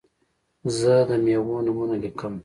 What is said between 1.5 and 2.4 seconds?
نومونه لیکم.